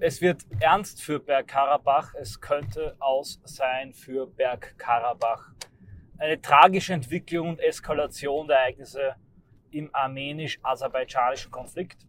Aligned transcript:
Es 0.00 0.20
wird 0.20 0.44
ernst 0.60 1.02
für 1.02 1.20
Bergkarabach. 1.20 2.14
Es 2.14 2.40
könnte 2.40 2.96
aus 2.98 3.40
sein 3.44 3.92
für 3.92 4.26
Bergkarabach. 4.26 5.52
Eine 6.18 6.40
tragische 6.40 6.92
Entwicklung 6.92 7.50
und 7.50 7.60
Eskalation 7.60 8.48
der 8.48 8.58
Ereignisse 8.58 9.14
im 9.70 9.90
armenisch-aserbaidschanischen 9.92 11.50
Konflikt. 11.50 12.06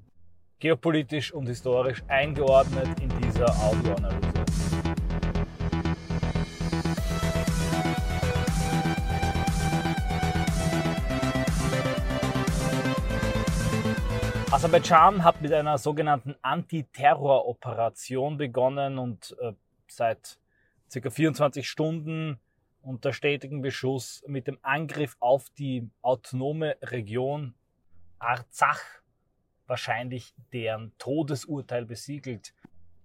Geopolitisch 0.59 1.33
und 1.33 1.47
historisch 1.47 2.03
eingeordnet 2.07 2.99
in 3.01 3.09
dieser 3.21 3.49
Audioanalyse. 3.49 4.35
Aserbaidschan 14.65 15.23
hat 15.23 15.43
mit 15.43 15.53
einer 15.53 15.77
sogenannten 15.77 16.34
Antiterror-Operation 16.41 18.38
begonnen 18.38 18.97
und 18.97 19.37
äh, 19.39 19.53
seit 19.87 20.39
ca. 20.91 21.07
24 21.07 21.69
Stunden 21.69 22.39
unter 22.81 23.13
stetigem 23.13 23.61
Beschuss 23.61 24.23
mit 24.25 24.47
dem 24.47 24.57
Angriff 24.63 25.17
auf 25.20 25.51
die 25.51 25.87
autonome 26.01 26.77
Region 26.81 27.53
Arzach 28.17 28.81
wahrscheinlich 29.67 30.33
deren 30.51 30.97
Todesurteil 30.97 31.85
besiegelt. 31.85 32.55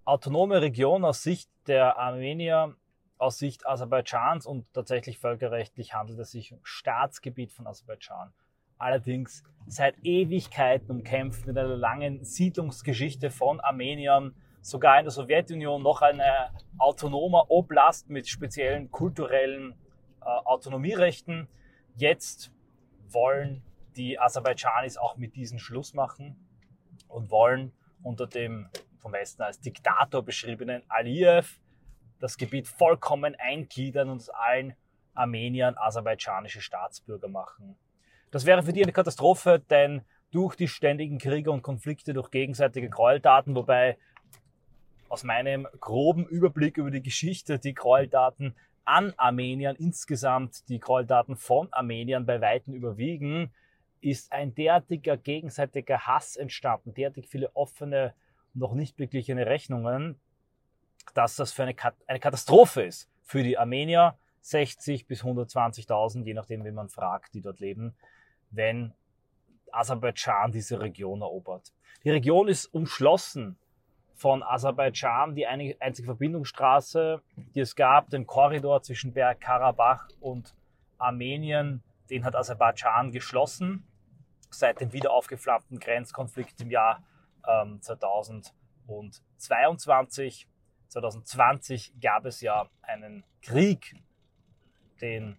Autonome 0.07 0.63
Region 0.63 1.05
aus 1.05 1.23
Sicht 1.23 1.51
der 1.67 1.99
Armenier, 1.99 2.75
aus 3.19 3.37
Sicht 3.37 3.67
Aserbaidschans 3.67 4.47
und 4.47 4.65
tatsächlich 4.73 5.19
völkerrechtlich 5.19 5.93
handelt 5.93 6.21
es 6.21 6.31
sich 6.31 6.55
um 6.55 6.61
Staatsgebiet 6.63 7.53
von 7.53 7.67
Aserbaidschan 7.67 8.33
allerdings 8.81 9.45
seit 9.67 9.95
Ewigkeiten 10.03 10.91
umkämpft 10.91 11.47
mit 11.47 11.57
einer 11.57 11.77
langen 11.77 12.25
Siedlungsgeschichte 12.25 13.31
von 13.31 13.61
Armeniern, 13.61 14.35
sogar 14.63 14.99
in 14.99 15.05
der 15.05 15.13
Sowjetunion 15.13 15.83
noch 15.83 16.03
eine 16.03 16.51
autonome 16.79 17.45
Oblast 17.49 18.11
mit 18.11 18.29
speziellen 18.29 18.91
kulturellen 18.91 19.75
äh, 20.21 20.25
Autonomierechten. 20.25 21.49
Jetzt 21.97 22.53
wollen 23.09 23.63
die 23.97 24.19
Aserbaidschanis 24.19 24.97
auch 24.97 25.17
mit 25.17 25.37
diesen 25.37 25.59
Schluss 25.59 25.95
machen 25.95 26.37
und 27.09 27.31
wollen 27.31 27.73
unter 28.03 28.27
dem 28.27 28.69
vom 28.99 29.13
Westen 29.13 29.43
als 29.43 29.61
Diktator 29.61 30.23
beschriebenen 30.23 30.83
Aliyev 30.89 31.59
das 32.19 32.37
Gebiet 32.37 32.69
vollkommen 32.69 33.35
eingliedern 33.39 34.11
und 34.11 34.33
allen 34.35 34.75
Armeniern 35.15 35.77
aserbaidschanische 35.77 36.61
Staatsbürger 36.61 37.29
machen. 37.29 37.77
Das 38.31 38.47
wäre 38.47 38.63
für 38.63 38.73
die 38.73 38.83
eine 38.83 38.93
Katastrophe, 38.93 39.63
denn 39.71 40.03
durch 40.31 40.55
die 40.55 40.69
ständigen 40.69 41.19
Kriege 41.19 41.51
und 41.51 41.63
Konflikte, 41.63 42.13
durch 42.13 42.31
gegenseitige 42.31 42.89
Gräueltaten, 42.89 43.55
wobei 43.57 43.99
aus 45.09 45.25
meinem 45.25 45.67
groben 45.81 46.27
Überblick 46.27 46.77
über 46.77 46.91
die 46.91 47.03
Geschichte 47.03 47.59
die 47.59 47.75
Gräueltaten 47.75 48.55
an 48.85 49.13
Armeniern 49.17 49.77
insgesamt, 49.77 50.69
die 50.69 50.79
Gräueltaten 50.79 51.37
von 51.37 51.73
Armeniern 51.73 52.27
bei 52.27 52.41
Weitem 52.41 52.75
überwiegen, 52.75 53.53
ist 54.01 54.33
ein 54.33 54.55
derartiger 54.55 55.17
gegenseitiger 55.17 56.07
Hass 56.07 56.37
entstanden, 56.37 56.95
derartig 56.95 57.29
viele 57.29 57.55
offene, 57.55 58.15
noch 58.55 58.75
nicht 58.75 58.97
beglichene 58.97 59.47
Rechnungen, 59.47 60.19
dass 61.15 61.37
das 61.37 61.53
für 61.53 61.65
eine, 61.65 61.75
eine 62.07 62.21
Katastrophe 62.21 62.83
ist 62.83 63.11
für 63.23 63.43
die 63.43 63.59
Armenier, 63.59 64.17
60 64.41 65.07
bis 65.07 65.23
120.000, 65.23 66.25
je 66.25 66.35
nachdem, 66.35 66.65
wie 66.65 66.71
man 66.71 66.89
fragt, 66.89 67.35
die 67.35 67.43
dort 67.43 67.61
leben 67.61 67.95
wenn 68.51 68.93
Aserbaidschan 69.73 70.53
diese 70.53 70.81
Region 70.81 71.23
erobert. 71.23 71.73
Die 72.05 72.11
Region 72.11 72.47
ist 72.49 72.67
umschlossen 72.67 73.57
von 74.15 74.43
Aserbaidschan, 74.43 75.35
die 75.35 75.47
einzige 75.47 76.07
Verbindungsstraße, 76.07 77.23
die 77.55 77.61
es 77.61 77.77
gab, 77.77 78.11
den 78.11 78.27
Korridor 78.27 78.83
zwischen 78.83 79.15
Bergkarabach 79.15 80.09
und 80.21 80.55
Armenien, 80.99 81.83
den 82.11 82.25
hat 82.25 82.37
Aserbaidschan 82.37 83.13
geschlossen 83.13 83.87
seit 84.51 84.81
dem 84.81 84.93
wieder 84.93 85.13
aufgeflammten 85.13 85.79
Grenzkonflikt 85.79 86.61
im 86.61 86.71
Jahr 86.71 87.03
ähm, 87.49 87.81
2022. 87.81 90.49
2020 90.89 91.95
gab 92.01 92.27
es 92.27 92.41
ja 92.41 92.69
einen 92.83 93.23
Krieg, 93.43 93.95
den 95.01 95.39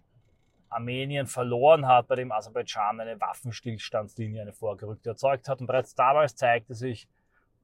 Armenien 0.68 1.26
verloren 1.26 1.86
hat, 1.86 2.08
bei 2.08 2.16
dem 2.16 2.32
Aserbaidschan 2.32 3.00
eine 3.00 3.20
Waffenstillstandslinie, 3.20 4.42
eine 4.42 4.52
vorgerückte 4.52 5.10
erzeugt 5.10 5.48
hat. 5.48 5.60
Und 5.60 5.66
bereits 5.66 5.94
damals 5.94 6.34
zeigte 6.34 6.74
sich, 6.74 7.08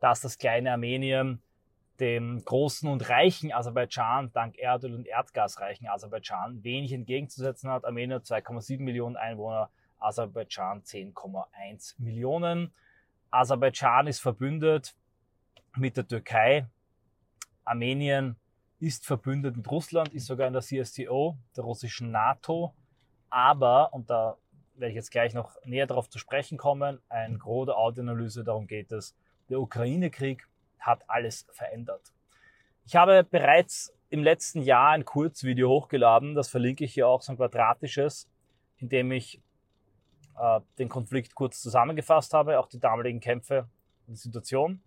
dass 0.00 0.20
das 0.20 0.38
kleine 0.38 0.72
Armenien 0.72 1.42
dem 2.00 2.44
großen 2.44 2.88
und 2.88 3.08
reichen 3.08 3.52
Aserbaidschan, 3.52 4.32
dank 4.32 4.56
Erdöl- 4.56 4.94
und 4.94 5.06
Erdgasreichen 5.06 5.88
Aserbaidschan, 5.88 6.62
wenig 6.62 6.92
entgegenzusetzen 6.92 7.70
hat. 7.70 7.84
Armenien 7.84 8.20
2,7 8.20 8.82
Millionen 8.82 9.16
Einwohner, 9.16 9.70
Aserbaidschan 9.98 10.82
10,1 10.82 11.94
Millionen. 11.98 12.72
Aserbaidschan 13.30 14.06
ist 14.06 14.20
verbündet 14.20 14.94
mit 15.76 15.96
der 15.96 16.06
Türkei. 16.06 16.66
Armenien 17.64 18.36
ist 18.80 19.06
verbündet 19.06 19.56
mit 19.56 19.70
Russland, 19.70 20.14
ist 20.14 20.26
sogar 20.26 20.46
in 20.46 20.52
der 20.52 20.62
CSTO, 20.62 21.36
der 21.56 21.64
russischen 21.64 22.10
NATO. 22.10 22.74
Aber, 23.30 23.92
und 23.92 24.08
da 24.10 24.36
werde 24.74 24.90
ich 24.90 24.96
jetzt 24.96 25.10
gleich 25.10 25.34
noch 25.34 25.56
näher 25.64 25.86
darauf 25.86 26.08
zu 26.08 26.18
sprechen 26.18 26.56
kommen, 26.58 27.00
ein 27.08 27.38
Gros 27.38 27.66
der 27.66 27.76
Audioanalyse, 27.76 28.44
darum 28.44 28.66
geht 28.66 28.92
es, 28.92 29.16
der 29.48 29.60
Ukraine-Krieg 29.60 30.46
hat 30.78 31.02
alles 31.08 31.46
verändert. 31.50 32.12
Ich 32.86 32.96
habe 32.96 33.24
bereits 33.24 33.92
im 34.10 34.22
letzten 34.22 34.62
Jahr 34.62 34.90
ein 34.90 35.04
Kurzvideo 35.04 35.68
hochgeladen, 35.68 36.34
das 36.34 36.48
verlinke 36.48 36.84
ich 36.84 36.94
hier 36.94 37.08
auch, 37.08 37.22
so 37.22 37.32
ein 37.32 37.36
quadratisches, 37.36 38.28
in 38.78 38.88
dem 38.88 39.12
ich 39.12 39.40
äh, 40.38 40.60
den 40.78 40.88
Konflikt 40.88 41.34
kurz 41.34 41.60
zusammengefasst 41.60 42.32
habe, 42.32 42.58
auch 42.58 42.68
die 42.68 42.78
damaligen 42.78 43.20
Kämpfe 43.20 43.68
und 44.06 44.14
die 44.14 44.20
Situation. 44.20 44.80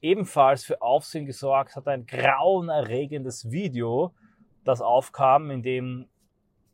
Ebenfalls 0.00 0.64
für 0.64 0.82
Aufsehen 0.82 1.26
gesorgt 1.26 1.76
hat 1.76 1.88
ein 1.88 2.06
grauenerregendes 2.06 3.50
Video, 3.50 4.14
das 4.64 4.80
aufkam, 4.80 5.50
in 5.50 5.62
dem 5.62 6.08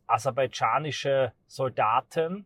aserbaidschanische 0.07 1.33
Soldaten 1.47 2.45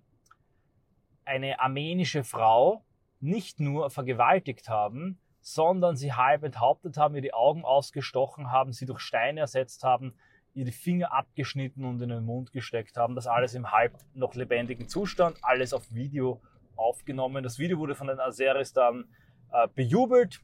eine 1.25 1.59
armenische 1.59 2.23
Frau 2.23 2.85
nicht 3.19 3.59
nur 3.59 3.89
vergewaltigt 3.89 4.69
haben, 4.69 5.19
sondern 5.41 5.95
sie 5.95 6.13
halb 6.13 6.43
enthauptet 6.43 6.97
haben, 6.97 7.15
ihr 7.15 7.21
die 7.21 7.33
Augen 7.33 7.65
ausgestochen 7.65 8.51
haben, 8.51 8.71
sie 8.71 8.85
durch 8.85 8.99
Steine 8.99 9.41
ersetzt 9.41 9.83
haben, 9.83 10.13
ihr 10.53 10.65
die 10.65 10.71
Finger 10.71 11.13
abgeschnitten 11.13 11.85
und 11.85 12.01
in 12.01 12.09
den 12.09 12.25
Mund 12.25 12.51
gesteckt 12.51 12.97
haben. 12.97 13.15
Das 13.15 13.27
alles 13.27 13.53
im 13.53 13.71
halb 13.71 13.97
noch 14.13 14.35
lebendigen 14.35 14.87
Zustand, 14.87 15.37
alles 15.41 15.73
auf 15.73 15.91
Video 15.93 16.41
aufgenommen. 16.75 17.43
Das 17.43 17.59
Video 17.59 17.77
wurde 17.77 17.95
von 17.95 18.07
den 18.07 18.19
Azeris 18.19 18.73
dann 18.73 19.05
äh, 19.51 19.67
bejubelt 19.73 20.41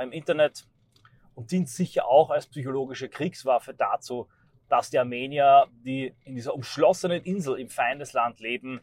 im 0.00 0.12
Internet 0.12 0.66
und 1.34 1.50
dient 1.50 1.68
sicher 1.68 2.06
auch 2.06 2.30
als 2.30 2.46
psychologische 2.46 3.08
Kriegswaffe 3.08 3.74
dazu, 3.74 4.28
dass 4.68 4.90
die 4.90 4.98
Armenier, 4.98 5.66
die 5.84 6.14
in 6.24 6.34
dieser 6.34 6.54
umschlossenen 6.54 7.22
Insel 7.22 7.58
im 7.58 7.68
Feindesland 7.68 8.40
leben, 8.40 8.80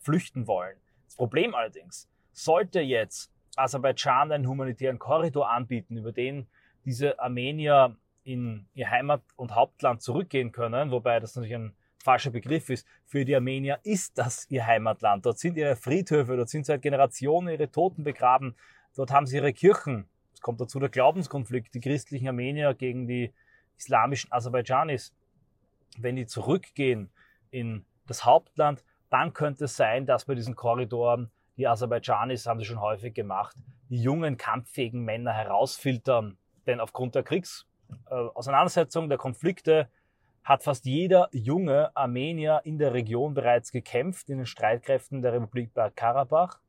flüchten 0.00 0.46
wollen. 0.46 0.76
Das 1.06 1.16
Problem 1.16 1.54
allerdings, 1.54 2.08
sollte 2.32 2.80
jetzt 2.80 3.30
Aserbaidschan 3.56 4.32
einen 4.32 4.48
humanitären 4.48 4.98
Korridor 4.98 5.50
anbieten, 5.50 5.96
über 5.96 6.12
den 6.12 6.48
diese 6.84 7.18
Armenier 7.20 7.96
in 8.24 8.66
ihr 8.74 8.90
Heimat- 8.90 9.22
und 9.36 9.54
Hauptland 9.54 10.02
zurückgehen 10.02 10.52
können, 10.52 10.90
wobei 10.90 11.20
das 11.20 11.36
natürlich 11.36 11.56
ein 11.56 11.74
falscher 12.02 12.30
Begriff 12.30 12.70
ist. 12.70 12.86
Für 13.04 13.24
die 13.24 13.34
Armenier 13.34 13.78
ist 13.82 14.16
das 14.18 14.46
ihr 14.50 14.66
Heimatland. 14.66 15.26
Dort 15.26 15.38
sind 15.38 15.56
ihre 15.56 15.76
Friedhöfe, 15.76 16.36
dort 16.36 16.48
sind 16.48 16.66
seit 16.66 16.82
Generationen 16.82 17.48
ihre 17.48 17.70
Toten 17.70 18.04
begraben, 18.04 18.54
dort 18.96 19.10
haben 19.10 19.26
sie 19.26 19.36
ihre 19.36 19.52
Kirchen. 19.52 20.08
Es 20.40 20.42
kommt 20.42 20.58
dazu 20.58 20.80
der 20.80 20.88
Glaubenskonflikt, 20.88 21.74
die 21.74 21.80
christlichen 21.80 22.28
Armenier 22.28 22.72
gegen 22.72 23.06
die 23.06 23.34
islamischen 23.76 24.32
Aserbaidschanis 24.32 25.12
wenn 25.98 26.16
die 26.16 26.26
zurückgehen 26.26 27.10
in 27.50 27.84
das 28.06 28.24
Hauptland, 28.24 28.84
dann 29.10 29.32
könnte 29.32 29.64
es 29.64 29.76
sein, 29.76 30.06
dass 30.06 30.24
bei 30.24 30.34
diesen 30.34 30.54
Korridoren 30.54 31.30
die 31.56 31.66
Aserbaidschanis, 31.66 32.46
haben 32.46 32.58
sie 32.58 32.64
schon 32.64 32.80
häufig 32.80 33.12
gemacht, 33.12 33.54
die 33.90 34.00
jungen, 34.00 34.36
kampffähigen 34.38 35.04
Männer 35.04 35.32
herausfiltern. 35.32 36.38
Denn 36.66 36.80
aufgrund 36.80 37.14
der 37.14 37.22
Kriegsauseinandersetzung, 37.22 39.06
äh, 39.06 39.08
der 39.08 39.18
Konflikte, 39.18 39.88
hat 40.42 40.62
fast 40.62 40.86
jeder 40.86 41.28
junge 41.32 41.94
Armenier 41.94 42.62
in 42.64 42.78
der 42.78 42.94
Region 42.94 43.34
bereits 43.34 43.72
gekämpft, 43.72 44.30
in 44.30 44.38
den 44.38 44.46
Streitkräften 44.46 45.20
der 45.20 45.34
Republik 45.34 45.74
Bergkarabach. 45.74 46.60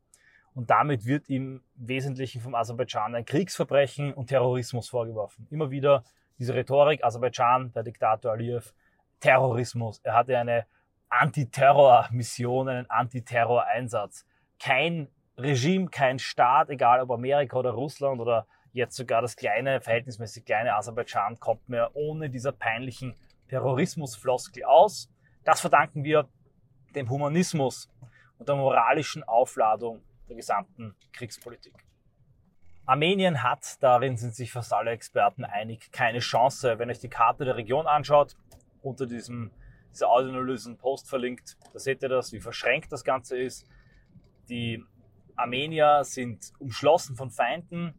Und 0.54 0.70
damit 0.70 1.06
wird 1.06 1.30
im 1.30 1.64
Wesentlichen 1.76 2.42
vom 2.42 2.56
Aserbaidschan 2.56 3.16
ein 3.16 3.26
Kriegsverbrechen 3.26 4.14
und 4.14 4.28
Terrorismus 4.28 4.90
vorgeworfen. 4.90 5.48
Immer 5.50 5.72
wieder 5.72 6.04
diese 6.40 6.54
Rhetorik, 6.54 7.04
Aserbaidschan, 7.04 7.72
der 7.74 7.84
Diktator 7.84 8.32
Aliyev, 8.32 8.74
Terrorismus. 9.20 10.00
Er 10.04 10.16
hatte 10.16 10.38
eine 10.38 10.66
Antiterror-Mission, 11.10 12.68
einen 12.68 12.90
Antiterror-Einsatz. 12.90 14.26
Kein 14.60 15.08
Regime, 15.38 15.88
kein 15.88 16.20
Staat, 16.20 16.70
egal 16.70 17.02
ob 17.02 17.12
Amerika 17.12 17.58
oder 17.58 17.72
Russland 17.72 18.20
oder 18.20 18.46
jetzt 18.74 18.96
sogar 18.96 19.22
das 19.22 19.36
kleine, 19.36 19.82
verhältnismäßig 19.82 20.46
kleine 20.46 20.76
Aserbaidschan 20.76 21.40
kommt 21.40 21.68
mehr 21.70 21.92
ohne 21.96 22.30
dieser 22.30 22.52
peinlichen 22.52 23.16
Terrorismusfloskel 23.50 24.64
aus. 24.64 25.10
Das 25.44 25.62
verdanken 25.62 26.04
wir 26.04 26.28
dem 26.96 27.10
Humanismus 27.10 27.90
und 28.38 28.50
der 28.50 28.56
moralischen 28.56 29.24
Aufladung 29.24 30.02
der 30.32 30.38
gesamten 30.38 30.96
Kriegspolitik. 31.12 31.74
Armenien 32.86 33.44
hat, 33.44 33.82
darin 33.84 34.18
sind 34.18 34.34
sich 34.34 34.52
fast 34.52 34.74
alle 34.74 34.92
Experten 34.92 35.44
einig, 35.44 35.92
keine 35.92 36.20
Chance. 36.20 36.80
Wenn 36.80 36.90
euch 36.90 37.00
die 37.00 37.10
Karte 37.10 37.46
der 37.46 37.58
Region 37.58 37.86
anschaut, 37.86 38.36
unter 38.82 39.06
diesem, 39.06 39.52
dieser 39.92 40.10
Audioanalysen 40.10 40.78
Post 40.78 41.10
verlinkt, 41.10 41.58
da 41.74 41.80
seht 41.80 42.02
ihr 42.02 42.10
das, 42.10 42.32
wie 42.32 42.40
verschränkt 42.40 42.92
das 42.92 43.04
Ganze 43.04 43.38
ist. 43.38 43.68
Die 44.50 44.84
Armenier 45.36 46.04
sind 46.04 46.54
umschlossen 46.60 47.16
von 47.16 47.30
Feinden, 47.30 47.94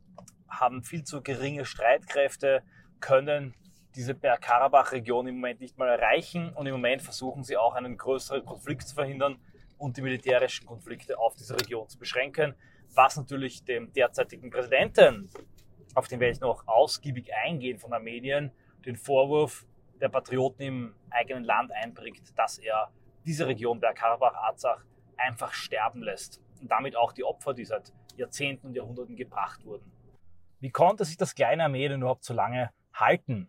haben 0.48 0.82
viel 0.82 1.04
zu 1.04 1.22
geringe 1.22 1.64
Streitkräfte, 1.64 2.62
können 3.00 3.54
diese 3.94 4.14
Bergkarabach-Region 4.14 5.26
im 5.26 5.34
Moment 5.36 5.60
nicht 5.60 5.76
mal 5.76 5.88
erreichen 5.88 6.52
und 6.54 6.66
im 6.66 6.72
Moment 6.72 7.02
versuchen 7.02 7.44
sie 7.44 7.58
auch 7.58 7.74
einen 7.74 7.98
größeren 7.98 8.44
Konflikt 8.44 8.88
zu 8.88 8.94
verhindern 8.94 9.38
und 9.82 9.96
die 9.96 10.02
militärischen 10.02 10.64
Konflikte 10.64 11.18
auf 11.18 11.34
diese 11.34 11.58
Region 11.58 11.88
zu 11.88 11.98
beschränken, 11.98 12.54
was 12.94 13.16
natürlich 13.16 13.64
dem 13.64 13.92
derzeitigen 13.92 14.48
Präsidenten, 14.48 15.28
auf 15.94 16.06
den 16.06 16.20
werde 16.20 16.34
ich 16.34 16.40
noch 16.40 16.68
ausgiebig 16.68 17.34
eingehen 17.34 17.78
von 17.78 17.92
Armenien, 17.92 18.52
den 18.86 18.96
Vorwurf 18.96 19.66
der 20.00 20.08
Patrioten 20.08 20.62
im 20.62 20.94
eigenen 21.10 21.42
Land 21.42 21.72
einbringt, 21.72 22.22
dass 22.38 22.58
er 22.58 22.92
diese 23.26 23.46
Region 23.48 23.80
Bergkarabach-Arzach 23.80 24.84
einfach 25.16 25.52
sterben 25.52 26.02
lässt 26.02 26.40
und 26.60 26.70
damit 26.70 26.96
auch 26.96 27.12
die 27.12 27.24
Opfer, 27.24 27.52
die 27.52 27.64
seit 27.64 27.92
Jahrzehnten 28.16 28.68
und 28.68 28.74
Jahrhunderten 28.74 29.16
gebracht 29.16 29.64
wurden. 29.64 29.90
Wie 30.60 30.70
konnte 30.70 31.04
sich 31.04 31.16
das 31.16 31.34
kleine 31.34 31.64
Armenien 31.64 32.02
überhaupt 32.02 32.24
so 32.24 32.34
lange 32.34 32.70
halten? 32.94 33.48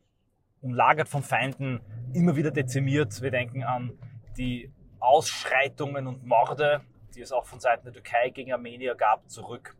Umlagert 0.61 1.09
von 1.09 1.21
Feinden, 1.21 1.81
immer 2.13 2.35
wieder 2.35 2.49
dezimiert. 2.49 3.21
Wir 3.21 3.29
denken 3.29 3.63
an 3.63 3.99
die 4.35 4.71
Ausschreitungen 5.03 6.07
und 6.07 6.25
Morde, 6.25 6.81
die 7.13 7.21
es 7.21 7.31
auch 7.31 7.45
von 7.45 7.59
Seiten 7.59 7.83
der 7.83 7.93
Türkei 7.93 8.29
gegen 8.29 8.53
Armenier 8.53 8.95
gab, 8.95 9.29
zurück. 9.29 9.75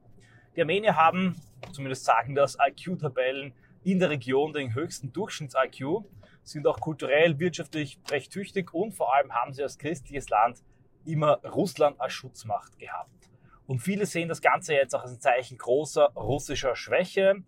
Die 0.55 0.61
Armenier 0.61 0.95
haben, 0.95 1.35
zumindest 1.71 2.05
sagen 2.05 2.35
das 2.35 2.57
IQ-Tabellen, 2.59 3.53
in 3.83 3.99
der 3.99 4.09
Region 4.09 4.53
den 4.53 4.75
höchsten 4.75 5.11
Durchschnitts-IQ, 5.11 6.03
sind 6.43 6.67
auch 6.67 6.79
kulturell, 6.79 7.39
wirtschaftlich 7.39 7.99
recht 8.11 8.31
tüchtig 8.31 8.73
und 8.73 8.91
vor 8.91 9.15
allem 9.15 9.33
haben 9.33 9.53
sie 9.53 9.63
als 9.63 9.77
christliches 9.77 10.29
Land 10.29 10.61
immer 11.05 11.39
Russland 11.43 11.99
als 11.99 12.13
Schutzmacht 12.13 12.77
gehabt. 12.77 13.09
Und 13.65 13.79
viele 13.79 14.05
sehen 14.05 14.29
das 14.29 14.41
Ganze 14.41 14.73
jetzt 14.73 14.93
auch 14.93 15.03
als 15.03 15.13
ein 15.13 15.21
Zeichen 15.21 15.57
großer 15.57 16.11
russischer 16.15 16.75
Schwäche, 16.75 17.43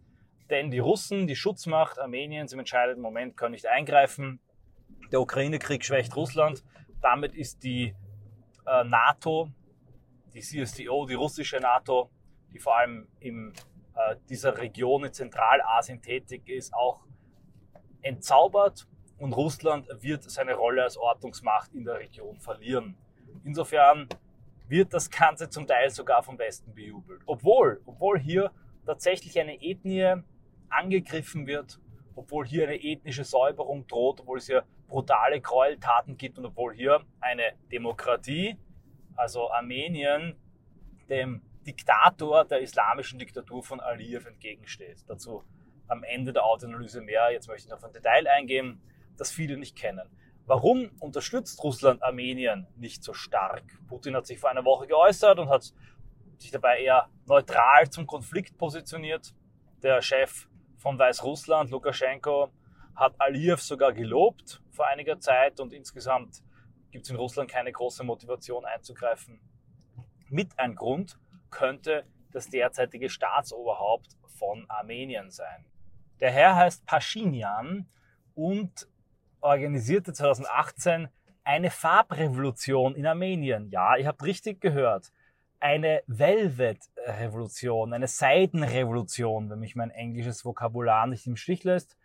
denn 0.49 0.71
die 0.71 0.79
Russen, 0.79 1.27
die 1.27 1.35
Schutzmacht 1.35 1.99
Armeniens 1.99 2.53
im 2.53 2.59
entscheidenden 2.59 3.01
Moment 3.01 3.35
können 3.35 3.51
nicht 3.51 3.67
eingreifen. 3.67 4.39
Der 5.11 5.21
Ukraine-Krieg 5.21 5.83
schwächt 5.83 6.15
Russland. 6.15 6.63
Damit 7.01 7.35
ist 7.35 7.63
die 7.63 7.93
äh, 8.65 8.83
NATO, 8.83 9.49
die 10.33 10.41
CSTO, 10.41 11.05
die 11.05 11.13
russische 11.13 11.57
NATO, 11.57 12.09
die 12.51 12.59
vor 12.59 12.77
allem 12.77 13.07
in 13.19 13.53
äh, 13.95 14.15
dieser 14.29 14.57
Region 14.57 15.05
in 15.05 15.13
Zentralasien 15.13 16.01
tätig 16.01 16.47
ist, 16.49 16.73
auch 16.73 17.05
entzaubert 18.01 18.87
und 19.17 19.33
Russland 19.33 19.87
wird 20.01 20.23
seine 20.29 20.55
Rolle 20.55 20.83
als 20.83 20.97
Ordnungsmacht 20.97 21.73
in 21.73 21.85
der 21.85 21.99
Region 21.99 22.39
verlieren. 22.39 22.97
Insofern 23.43 24.07
wird 24.67 24.93
das 24.93 25.09
Ganze 25.09 25.49
zum 25.49 25.67
Teil 25.67 25.89
sogar 25.89 26.23
vom 26.23 26.37
Westen 26.37 26.73
bejubelt. 26.73 27.21
Obwohl, 27.25 27.81
obwohl 27.85 28.19
hier 28.19 28.51
tatsächlich 28.85 29.39
eine 29.39 29.61
Ethnie 29.61 30.15
angegriffen 30.69 31.47
wird, 31.47 31.79
obwohl 32.15 32.45
hier 32.45 32.63
eine 32.63 32.81
ethnische 32.81 33.23
Säuberung 33.23 33.87
droht, 33.87 34.21
obwohl 34.21 34.39
es 34.39 34.47
hier 34.47 34.63
brutale 34.87 35.41
Gräueltaten 35.41 36.17
gibt 36.17 36.37
und 36.37 36.45
obwohl 36.45 36.73
hier 36.73 37.01
eine 37.19 37.53
Demokratie, 37.71 38.57
also 39.15 39.51
Armenien, 39.51 40.35
dem 41.09 41.41
Diktator 41.65 42.45
der 42.45 42.61
islamischen 42.61 43.19
Diktatur 43.19 43.63
von 43.63 43.79
Aliyev 43.79 44.27
entgegensteht. 44.27 45.03
Dazu 45.07 45.43
am 45.87 46.03
Ende 46.03 46.33
der 46.33 46.43
Autoanalyse 46.45 47.01
mehr. 47.01 47.31
Jetzt 47.31 47.47
möchte 47.47 47.67
ich 47.67 47.69
noch 47.69 47.77
auf 47.77 47.83
ein 47.83 47.93
Detail 47.93 48.27
eingehen, 48.27 48.81
das 49.17 49.31
viele 49.31 49.57
nicht 49.57 49.75
kennen. 49.75 50.09
Warum 50.45 50.91
unterstützt 50.99 51.63
Russland 51.63 52.03
Armenien 52.03 52.67
nicht 52.75 53.03
so 53.03 53.13
stark? 53.13 53.63
Putin 53.87 54.15
hat 54.15 54.27
sich 54.27 54.39
vor 54.39 54.51
einer 54.51 54.63
Woche 54.63 54.85
geäußert 54.85 55.39
und 55.39 55.49
hat 55.49 55.73
sich 56.37 56.51
dabei 56.51 56.81
eher 56.81 57.09
neutral 57.25 57.89
zum 57.89 58.05
Konflikt 58.05 58.57
positioniert. 58.57 59.33
Der 59.81 60.01
Chef 60.01 60.47
von 60.77 60.99
Weißrussland, 60.99 61.71
Lukaschenko, 61.71 62.51
hat 62.95 63.15
Aliyev 63.19 63.61
sogar 63.61 63.93
gelobt 63.93 64.61
vor 64.71 64.87
einiger 64.87 65.19
Zeit 65.19 65.59
und 65.59 65.73
insgesamt 65.73 66.43
gibt 66.91 67.05
es 67.05 67.11
in 67.11 67.17
Russland 67.17 67.49
keine 67.49 67.71
große 67.71 68.03
Motivation 68.03 68.65
einzugreifen. 68.65 69.39
Mit 70.29 70.57
ein 70.57 70.75
Grund 70.75 71.19
könnte 71.49 72.05
das 72.31 72.49
derzeitige 72.49 73.09
Staatsoberhaupt 73.09 74.17
von 74.27 74.65
Armenien 74.69 75.31
sein. 75.31 75.65
Der 76.19 76.31
Herr 76.31 76.55
heißt 76.55 76.85
Pashinyan 76.85 77.87
und 78.33 78.87
organisierte 79.41 80.13
2018 80.13 81.09
eine 81.43 81.69
Farbrevolution 81.69 82.95
in 82.95 83.05
Armenien. 83.05 83.69
Ja, 83.69 83.95
ihr 83.95 84.07
habt 84.07 84.23
richtig 84.23 84.59
gehört. 84.61 85.11
Eine 85.59 86.03
Velvet-Revolution, 86.07 87.93
eine 87.93 88.07
Seidenrevolution, 88.07 89.49
wenn 89.49 89.59
mich 89.59 89.75
mein 89.75 89.91
englisches 89.91 90.43
Vokabular 90.43 91.07
nicht 91.07 91.27
im 91.27 91.35
Stich 91.35 91.63
lässt. 91.63 91.97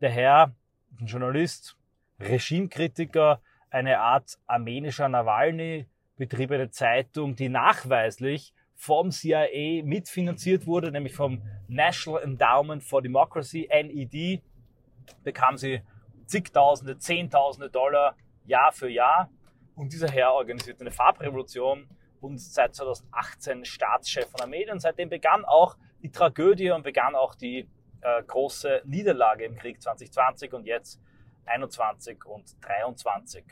Der 0.00 0.10
Herr, 0.10 0.54
ein 1.00 1.06
Journalist, 1.06 1.76
Regimekritiker, 2.20 3.40
eine 3.70 4.00
Art 4.00 4.38
armenischer 4.46 5.08
Nawalny, 5.08 5.86
betrieb 6.16 6.50
eine 6.50 6.70
Zeitung, 6.70 7.36
die 7.36 7.48
nachweislich 7.48 8.52
vom 8.74 9.10
CIA 9.10 9.84
mitfinanziert 9.84 10.66
wurde, 10.66 10.90
nämlich 10.90 11.14
vom 11.14 11.42
National 11.68 12.22
Endowment 12.22 12.82
for 12.82 13.02
Democracy, 13.02 13.68
NED, 13.70 14.42
bekam 15.22 15.56
sie 15.56 15.82
zigtausende, 16.26 16.98
zehntausende 16.98 17.70
Dollar 17.70 18.16
Jahr 18.46 18.72
für 18.72 18.88
Jahr. 18.88 19.30
Und 19.74 19.92
dieser 19.92 20.08
Herr 20.08 20.32
organisierte 20.32 20.82
eine 20.82 20.90
Farbrevolution 20.90 21.88
und 22.20 22.38
seit 22.38 22.74
2018 22.74 23.64
Staatschef 23.64 24.28
von 24.30 24.40
Armenien. 24.40 24.80
Seitdem 24.80 25.08
begann 25.08 25.44
auch 25.44 25.76
die 26.02 26.10
Tragödie 26.10 26.70
und 26.70 26.82
begann 26.82 27.14
auch 27.14 27.34
die 27.34 27.68
äh, 28.04 28.22
große 28.22 28.82
Niederlage 28.84 29.44
im 29.44 29.56
Krieg 29.56 29.82
2020 29.82 30.52
und 30.52 30.66
jetzt 30.66 31.00
21 31.46 32.24
und 32.26 32.56
23. 32.64 33.44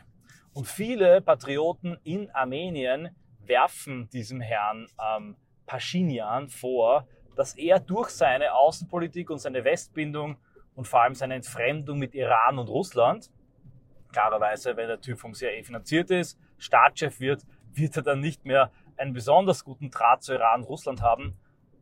Und 0.53 0.67
viele 0.67 1.21
Patrioten 1.21 1.99
in 2.05 2.31
Armenien 2.31 3.17
werfen 3.41 4.09
diesem 4.11 4.41
Herrn 4.41 4.87
ähm, 5.01 5.37
Pashinyan 5.67 6.49
vor, 6.49 7.07
dass 7.35 7.55
er 7.57 7.81
durch 7.81 8.11
seine 8.11 8.53
Außenpolitik 8.55 9.31
und 9.31 9.39
seine 9.39 9.65
Westbindung 9.65 10.37
und 10.75 10.87
vor 10.87 11.03
allem 11.03 11.15
seine 11.15 11.35
Entfremdung 11.35 11.99
mit 11.99 12.15
Iran 12.15 12.59
und 12.59 12.69
Russland, 12.69 13.31
klarerweise, 14.13 14.77
wenn 14.77 14.89
der 14.89 15.01
Typ 15.01 15.19
vom 15.19 15.33
CIA 15.33 15.63
finanziert 15.63 16.11
ist, 16.11 16.39
Staatschef 16.59 17.21
wird, 17.21 17.43
wird 17.73 17.97
er 17.97 18.03
dann 18.03 18.21
nicht 18.21 18.45
mehr 18.45 18.71
einen 18.97 19.15
besonders 19.15 19.65
guten 19.65 19.91
Draht 19.91 20.23
zu 20.23 20.35
Iran 20.35 20.61
und 20.61 20.69
Russland 20.69 21.01
haben, 21.01 21.39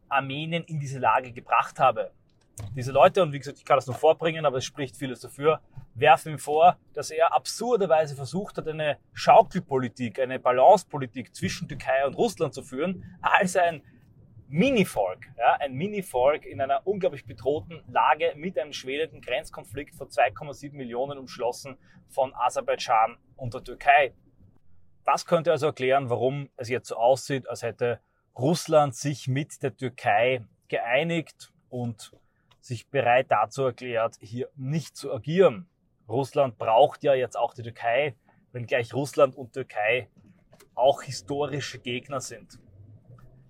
Armenien 0.09 0.65
in 0.65 0.79
diese 0.79 0.99
Lage 0.99 1.33
gebracht 1.33 1.79
habe. 1.79 2.13
Diese 2.75 2.93
Leute, 2.93 3.23
und 3.23 3.33
wie 3.33 3.39
gesagt, 3.39 3.59
ich 3.59 3.65
kann 3.65 3.77
das 3.77 3.87
nur 3.87 3.97
vorbringen, 3.97 4.47
aber 4.47 4.59
es 4.59 4.65
spricht 4.65 4.97
vieles 4.97 5.21
dafür, 5.21 5.61
werfen 5.95 6.33
ihm 6.33 6.39
vor, 6.39 6.79
dass 6.95 7.11
er 7.11 7.35
absurderweise 7.35 8.15
versucht 8.15 8.57
hat, 8.57 8.69
eine 8.69 8.99
Schaukelpolitik, 9.13 10.19
eine 10.21 10.39
Balancepolitik 10.39 11.35
zwischen 11.35 11.69
Türkei 11.69 12.07
und 12.07 12.15
Russland 12.15 12.55
zu 12.55 12.63
führen, 12.63 13.05
als 13.21 13.57
ein 13.57 13.83
Mini-Volk, 14.49 15.27
ja, 15.39 15.59
ein 15.61 15.75
Mini-Volk 15.75 16.45
in 16.45 16.61
einer 16.61 16.87
unglaublich 16.87 17.25
bedrohten 17.25 17.85
Lage 17.89 18.33
mit 18.37 18.59
einem 18.59 18.73
schwelenden 18.73 19.21
Grenzkonflikt 19.21 19.95
von 19.95 20.09
2,7 20.09 20.73
Millionen 20.75 21.19
umschlossen 21.19 21.77
von 22.09 22.35
Aserbaidschan 22.35 23.17
und 23.37 23.55
der 23.55 23.63
Türkei. 23.63 24.13
Das 25.05 25.25
könnte 25.25 25.53
also 25.53 25.67
erklären, 25.67 26.11
warum 26.11 26.51
es 26.57 26.69
jetzt 26.69 26.89
so 26.89 26.97
aussieht, 26.97 27.49
als 27.49 27.63
hätte 27.63 28.01
Russland 28.37 28.97
sich 28.97 29.29
mit 29.29 29.63
der 29.63 29.77
Türkei 29.77 30.45
geeinigt 30.69 31.53
und 31.69 32.13
sich 32.61 32.89
bereit 32.89 33.27
dazu 33.31 33.65
erklärt, 33.65 34.17
hier 34.21 34.49
nicht 34.57 34.97
zu 34.97 35.13
agieren. 35.13 35.69
Russland 36.09 36.59
braucht 36.59 37.03
ja 37.03 37.15
jetzt 37.15 37.37
auch 37.37 37.55
die 37.55 37.63
Türkei, 37.63 38.17
wenngleich 38.53 38.95
Russland 38.95 39.37
und 39.37 39.53
Türkei 39.53 40.09
auch 40.75 41.03
historische 41.03 41.79
Gegner 41.79 42.21
sind. 42.21 42.59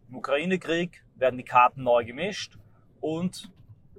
Im 0.08 0.16
Ukraine-Krieg 0.16 1.04
werden 1.14 1.38
die 1.38 1.44
Karten 1.44 1.82
neu 1.82 2.04
gemischt 2.04 2.58
und 3.00 3.52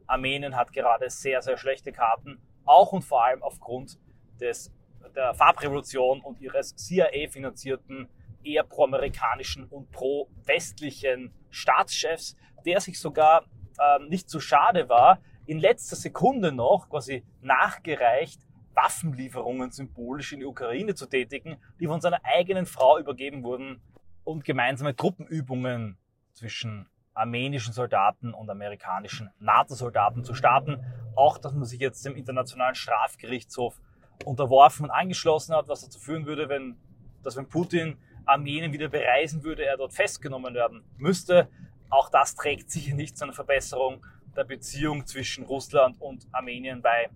Armenien 0.07 0.55
hat 0.55 0.73
gerade 0.73 1.09
sehr, 1.09 1.41
sehr 1.41 1.57
schlechte 1.57 1.91
Karten, 1.91 2.39
auch 2.65 2.91
und 2.91 3.03
vor 3.03 3.23
allem 3.23 3.41
aufgrund 3.41 3.97
des, 4.39 4.71
der 5.15 5.33
Farbrevolution 5.33 6.21
und 6.21 6.41
ihres 6.41 6.75
CIA-finanzierten, 6.75 8.09
eher 8.43 8.63
pro-amerikanischen 8.63 9.65
und 9.65 9.91
pro-westlichen 9.91 11.33
Staatschefs, 11.49 12.35
der 12.65 12.81
sich 12.81 12.99
sogar 12.99 13.45
ähm, 13.81 14.07
nicht 14.09 14.29
zu 14.29 14.39
schade 14.39 14.89
war, 14.89 15.19
in 15.45 15.59
letzter 15.59 15.95
Sekunde 15.95 16.51
noch 16.51 16.89
quasi 16.89 17.23
nachgereicht 17.41 18.41
Waffenlieferungen 18.73 19.71
symbolisch 19.71 20.33
in 20.33 20.39
die 20.39 20.45
Ukraine 20.45 20.95
zu 20.95 21.07
tätigen, 21.07 21.57
die 21.79 21.87
von 21.87 22.01
seiner 22.01 22.21
eigenen 22.23 22.65
Frau 22.65 22.97
übergeben 22.97 23.43
wurden 23.43 23.81
und 24.23 24.45
gemeinsame 24.45 24.95
Truppenübungen 24.95 25.97
zwischen 26.31 26.87
armenischen 27.13 27.73
Soldaten 27.73 28.33
und 28.33 28.49
amerikanischen 28.49 29.29
NATO-Soldaten 29.39 30.23
zu 30.23 30.33
starten. 30.33 30.83
Auch, 31.15 31.37
dass 31.37 31.53
man 31.53 31.65
sich 31.65 31.79
jetzt 31.79 32.05
dem 32.05 32.15
Internationalen 32.15 32.75
Strafgerichtshof 32.75 33.81
unterworfen 34.23 34.85
und 34.85 34.91
angeschlossen 34.91 35.55
hat, 35.55 35.67
was 35.67 35.81
dazu 35.81 35.99
führen 35.99 36.25
würde, 36.25 36.47
wenn, 36.47 36.77
dass 37.23 37.35
wenn 37.35 37.49
Putin 37.49 37.97
Armenien 38.25 38.71
wieder 38.71 38.87
bereisen 38.87 39.43
würde, 39.43 39.65
er 39.65 39.77
dort 39.77 39.93
festgenommen 39.93 40.53
werden 40.53 40.83
müsste. 40.97 41.49
Auch 41.91 42.09
das 42.09 42.35
trägt 42.35 42.71
sicher 42.71 42.95
nicht 42.95 43.17
zu 43.17 43.25
einer 43.25 43.33
Verbesserung 43.33 44.05
der 44.35 44.45
Beziehung 44.45 45.05
zwischen 45.05 45.43
Russland 45.43 45.99
und 45.99 46.25
Armenien 46.31 46.81
bei. 46.81 47.09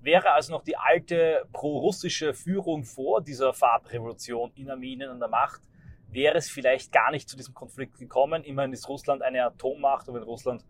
Wäre 0.00 0.32
also 0.32 0.52
noch 0.52 0.64
die 0.64 0.76
alte 0.76 1.46
pro-russische 1.52 2.34
Führung 2.34 2.84
vor 2.84 3.22
dieser 3.22 3.54
Farbrevolution 3.54 4.52
in 4.56 4.68
Armenien 4.68 5.10
an 5.10 5.20
der 5.20 5.28
Macht, 5.28 5.62
wäre 6.08 6.36
es 6.36 6.50
vielleicht 6.50 6.92
gar 6.92 7.10
nicht 7.10 7.28
zu 7.28 7.36
diesem 7.36 7.54
Konflikt 7.54 7.98
gekommen. 7.98 8.44
Immerhin 8.44 8.72
ist 8.72 8.88
Russland 8.88 9.22
eine 9.22 9.44
Atommacht 9.44 10.08
und 10.08 10.14
wenn 10.14 10.22
Russland 10.24 10.64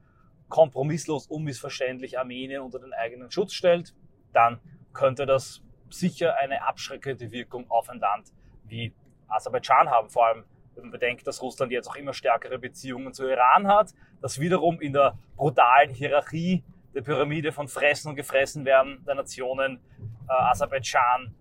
kompromisslos, 0.48 1.26
unmissverständlich 1.26 2.18
Armenien 2.18 2.60
unter 2.60 2.78
den 2.78 2.92
eigenen 2.92 3.30
Schutz 3.30 3.54
stellt, 3.54 3.94
dann 4.32 4.60
könnte 4.92 5.26
das 5.26 5.62
sicher 5.90 6.36
eine 6.38 6.66
abschreckende 6.66 7.30
Wirkung 7.30 7.70
auf 7.70 7.88
ein 7.88 8.00
Land 8.00 8.32
wie 8.64 8.94
Aserbaidschan 9.28 9.90
haben. 9.90 10.10
Vor 10.10 10.26
allem, 10.26 10.44
wenn 10.74 10.84
man 10.84 10.90
bedenkt, 10.90 11.26
dass 11.26 11.42
Russland 11.42 11.72
jetzt 11.72 11.88
auch 11.88 11.96
immer 11.96 12.12
stärkere 12.12 12.58
Beziehungen 12.58 13.12
zu 13.12 13.28
Iran 13.28 13.66
hat, 13.66 13.94
das 14.20 14.40
wiederum 14.40 14.80
in 14.80 14.92
der 14.92 15.18
brutalen 15.36 15.94
Hierarchie 15.94 16.62
der 16.94 17.02
Pyramide 17.02 17.52
von 17.52 17.68
Fressen 17.68 18.08
und 18.08 18.16
Gefressen 18.16 18.64
werden 18.64 19.04
der 19.06 19.16
Nationen 19.16 19.80
äh, 20.28 20.32
Aserbaidschan 20.32 21.34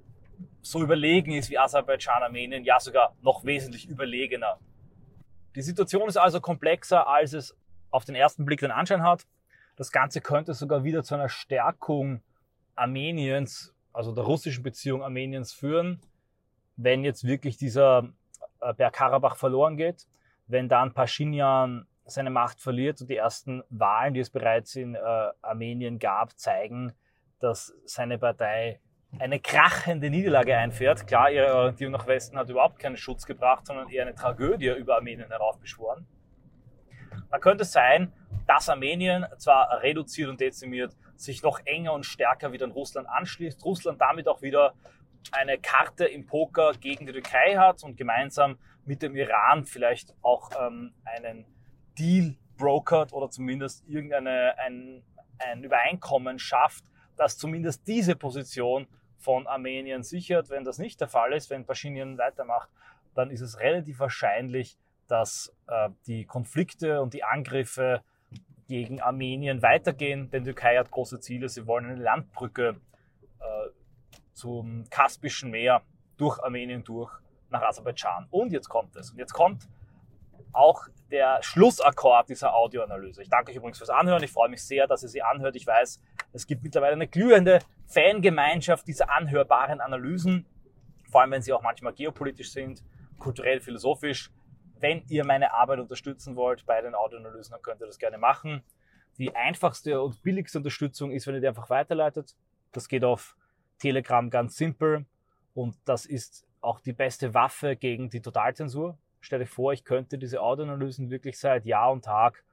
so 0.63 0.81
überlegen 0.81 1.33
ist 1.33 1.49
wie 1.49 1.59
Aserbaidschan, 1.59 2.23
Armenien, 2.23 2.63
ja 2.63 2.79
sogar 2.79 3.15
noch 3.21 3.43
wesentlich 3.43 3.87
überlegener. 3.87 4.59
Die 5.55 5.61
Situation 5.61 6.07
ist 6.07 6.17
also 6.17 6.39
komplexer, 6.39 7.07
als 7.07 7.33
es 7.33 7.55
auf 7.91 8.05
den 8.05 8.15
ersten 8.15 8.45
Blick 8.45 8.61
den 8.61 8.71
Anschein 8.71 9.03
hat. 9.03 9.27
Das 9.75 9.91
Ganze 9.91 10.21
könnte 10.21 10.53
sogar 10.53 10.83
wieder 10.83 11.03
zu 11.03 11.15
einer 11.15 11.29
Stärkung 11.29 12.21
Armeniens, 12.75 13.75
also 13.91 14.13
der 14.13 14.23
russischen 14.23 14.63
Beziehung 14.63 15.03
Armeniens 15.03 15.53
führen, 15.53 15.99
wenn 16.75 17.03
jetzt 17.03 17.25
wirklich 17.25 17.57
dieser 17.57 18.09
Bergkarabach 18.71 19.35
verloren 19.35 19.75
geht, 19.75 20.07
wenn 20.47 20.69
dann 20.69 20.93
Pashinyan 20.93 21.85
seine 22.05 22.29
Macht 22.29 22.61
verliert 22.61 23.01
und 23.01 23.09
die 23.09 23.17
ersten 23.17 23.63
Wahlen, 23.69 24.13
die 24.13 24.19
es 24.19 24.29
bereits 24.29 24.75
in 24.75 24.95
äh, 24.95 24.99
Armenien 25.41 25.99
gab, 25.99 26.37
zeigen, 26.37 26.93
dass 27.39 27.73
seine 27.85 28.17
Partei 28.17 28.79
eine 29.19 29.39
krachende 29.39 30.09
Niederlage 30.09 30.57
einfährt. 30.57 31.05
Klar, 31.07 31.29
ihre 31.31 31.53
Orientierung 31.55 31.93
nach 31.93 32.07
Westen 32.07 32.37
hat 32.37 32.49
überhaupt 32.49 32.79
keinen 32.79 32.97
Schutz 32.97 33.25
gebracht, 33.25 33.67
sondern 33.67 33.89
eher 33.89 34.03
eine 34.03 34.15
Tragödie 34.15 34.69
über 34.77 34.95
Armenien 34.95 35.29
heraufbeschworen. 35.29 36.07
Da 37.29 37.39
könnte 37.39 37.63
es 37.63 37.71
sein, 37.71 38.11
dass 38.47 38.69
Armenien 38.69 39.25
zwar 39.37 39.81
reduziert 39.81 40.29
und 40.29 40.39
dezimiert 40.39 40.95
sich 41.15 41.43
noch 41.43 41.59
enger 41.65 41.93
und 41.93 42.05
stärker 42.05 42.51
wieder 42.51 42.65
an 42.65 42.71
Russland 42.71 43.07
anschließt, 43.07 43.63
Russland 43.63 44.01
damit 44.01 44.27
auch 44.27 44.41
wieder 44.41 44.73
eine 45.31 45.57
Karte 45.57 46.05
im 46.05 46.25
Poker 46.25 46.73
gegen 46.73 47.05
die 47.05 47.13
Türkei 47.13 47.55
hat 47.55 47.83
und 47.83 47.97
gemeinsam 47.97 48.57
mit 48.85 49.01
dem 49.01 49.15
Iran 49.15 49.65
vielleicht 49.65 50.13
auch 50.21 50.51
ähm, 50.59 50.93
einen 51.05 51.45
Deal 51.97 52.35
brokert 52.57 53.13
oder 53.13 53.29
zumindest 53.29 53.87
irgendeine 53.87 54.57
ein, 54.57 55.03
ein 55.39 55.63
Übereinkommen 55.63 56.39
schafft, 56.39 56.83
das 57.15 57.37
zumindest 57.37 57.87
diese 57.87 58.15
Position 58.15 58.87
von 59.17 59.47
Armenien 59.47 60.03
sichert. 60.03 60.49
Wenn 60.49 60.63
das 60.63 60.77
nicht 60.77 60.99
der 60.99 61.07
Fall 61.07 61.33
ist, 61.33 61.49
wenn 61.49 61.65
Pashinyan 61.65 62.17
weitermacht, 62.17 62.69
dann 63.15 63.29
ist 63.29 63.41
es 63.41 63.59
relativ 63.59 63.99
wahrscheinlich, 63.99 64.77
dass 65.07 65.55
äh, 65.67 65.89
die 66.07 66.25
Konflikte 66.25 67.01
und 67.01 67.13
die 67.13 67.23
Angriffe 67.23 68.01
gegen 68.67 69.01
Armenien 69.01 69.61
weitergehen, 69.61 70.29
denn 70.31 70.43
die 70.43 70.51
Türkei 70.51 70.77
hat 70.77 70.89
große 70.89 71.19
Ziele. 71.19 71.49
Sie 71.49 71.67
wollen 71.67 71.85
eine 71.85 72.01
Landbrücke 72.01 72.79
zum 74.33 74.85
Kaspischen 74.89 75.51
Meer 75.51 75.81
durch 76.17 76.41
Armenien 76.43 76.83
durch 76.83 77.11
nach 77.49 77.61
Aserbaidschan. 77.61 78.27
Und 78.31 78.51
jetzt 78.51 78.67
kommt 78.67 78.95
es. 78.95 79.11
Und 79.11 79.19
jetzt 79.19 79.33
kommt 79.33 79.67
auch 80.51 80.87
der 81.11 81.41
Schlussakkord 81.41 82.29
dieser 82.29 82.53
Audioanalyse. 82.53 83.21
Ich 83.21 83.29
danke 83.29 83.51
euch 83.51 83.57
übrigens 83.57 83.77
fürs 83.77 83.89
Anhören. 83.89 84.23
Ich 84.23 84.31
freue 84.31 84.49
mich 84.49 84.63
sehr, 84.63 84.87
dass 84.87 85.03
ihr 85.03 85.09
sie 85.09 85.21
anhört. 85.21 85.55
Ich 85.55 85.65
weiß, 85.65 86.01
es 86.31 86.47
gibt 86.47 86.63
mittlerweile 86.63 86.93
eine 86.93 87.07
glühende 87.07 87.59
Fangemeinschaft 87.87 88.87
dieser 88.87 89.11
anhörbaren 89.11 89.81
Analysen, 89.81 90.45
vor 91.11 91.21
allem 91.21 91.31
wenn 91.31 91.41
sie 91.41 91.53
auch 91.53 91.61
manchmal 91.61 91.93
geopolitisch 91.93 92.51
sind, 92.51 92.83
kulturell, 93.19 93.59
philosophisch. 93.59 94.31
Wenn 94.79 95.03
ihr 95.07 95.25
meine 95.25 95.53
Arbeit 95.53 95.79
unterstützen 95.79 96.35
wollt 96.35 96.65
bei 96.65 96.81
den 96.81 96.95
Audioanalysen, 96.95 97.51
dann 97.51 97.61
könnt 97.61 97.81
ihr 97.81 97.87
das 97.87 97.99
gerne 97.99 98.17
machen. 98.17 98.63
Die 99.17 99.35
einfachste 99.35 100.01
und 100.01 100.21
billigste 100.23 100.57
Unterstützung 100.57 101.11
ist, 101.11 101.27
wenn 101.27 101.35
ihr 101.35 101.41
die 101.41 101.47
einfach 101.47 101.69
weiterleitet. 101.69 102.35
Das 102.71 102.87
geht 102.87 103.03
auf 103.03 103.35
Telegram 103.83 104.29
ganz 104.29 104.55
simpel 104.55 105.05
und 105.53 105.75
das 105.83 106.05
ist 106.05 106.47
auch 106.61 106.79
die 106.79 106.93
beste 106.93 107.33
Waffe 107.33 107.75
gegen 107.75 108.09
die 108.09 108.21
Totalzensur. 108.21 108.97
Stell 109.19 109.39
dir 109.39 109.45
vor, 109.45 109.73
ich 109.73 109.83
könnte 109.83 110.17
diese 110.17 110.41
Audioanalysen 110.41 111.09
wirklich 111.09 111.37
seit 111.37 111.65
Jahr 111.65 111.91
und 111.91 112.05
Tag 112.05 112.45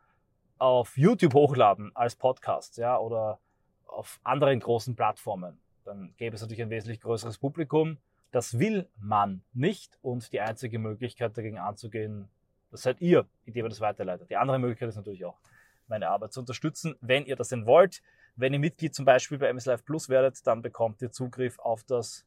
auf 0.58 0.98
YouTube 0.98 1.34
hochladen 1.34 1.92
als 1.94 2.16
Podcast, 2.16 2.78
ja, 2.78 2.98
oder 2.98 3.38
auf 3.86 4.18
anderen 4.24 4.58
großen 4.58 4.96
Plattformen. 4.96 5.60
Dann 5.84 6.14
gäbe 6.16 6.34
es 6.34 6.42
natürlich 6.42 6.62
ein 6.62 6.70
wesentlich 6.70 7.00
größeres 7.00 7.38
Publikum. 7.38 7.98
Das 8.32 8.58
will 8.58 8.88
man 8.98 9.44
nicht 9.52 9.98
und 10.02 10.32
die 10.32 10.40
einzige 10.40 10.80
Möglichkeit 10.80 11.38
dagegen 11.38 11.58
anzugehen, 11.58 12.28
das 12.72 12.82
seid 12.82 13.00
ihr, 13.00 13.26
indem 13.44 13.66
ihr 13.66 13.68
das 13.68 13.80
weiterleitet. 13.80 14.30
Die 14.30 14.36
andere 14.36 14.58
Möglichkeit 14.58 14.88
ist 14.88 14.96
natürlich 14.96 15.24
auch, 15.24 15.38
meine 15.86 16.08
Arbeit 16.08 16.32
zu 16.32 16.40
unterstützen, 16.40 16.96
wenn 17.00 17.24
ihr 17.24 17.36
das 17.36 17.48
denn 17.48 17.66
wollt. 17.66 18.02
Wenn 18.36 18.52
ihr 18.52 18.58
Mitglied 18.58 18.94
zum 18.94 19.04
Beispiel 19.04 19.38
bei 19.38 19.48
MS 19.48 19.66
Live 19.66 19.84
Plus 19.84 20.08
werdet, 20.08 20.46
dann 20.46 20.62
bekommt 20.62 21.02
ihr 21.02 21.10
Zugriff 21.10 21.58
auf 21.58 21.84
das 21.84 22.26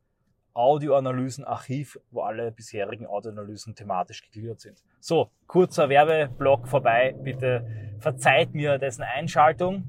Audioanalysen-Archiv, 0.54 2.00
wo 2.12 2.22
alle 2.22 2.52
bisherigen 2.52 3.08
Audioanalysen 3.08 3.76
thematisch 3.76 4.22
gegliedert 4.24 4.60
sind. 4.60 4.84
So, 5.00 5.32
kurzer 5.48 5.90
Werbeblock 5.90 6.68
vorbei. 6.68 7.16
Bitte 7.18 7.96
verzeiht 8.00 8.54
mir 8.54 8.78
dessen 8.78 9.04
Einschaltung. 9.04 9.88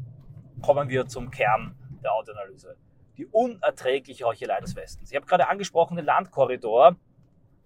Kommen 0.63 0.89
wir 0.89 1.07
zum 1.07 1.31
Kern 1.31 1.77
der 2.03 2.13
Audioanalyse. 2.15 2.77
Die 3.19 3.27
unerträgliche 3.27 4.25
Heuchelei 4.25 4.59
des 4.61 4.75
Westens. 4.75 5.11
Ich 5.11 5.17
habe 5.17 5.27
gerade 5.27 5.49
angesprochen 5.49 5.97
den 5.97 6.07
Landkorridor 6.07 6.97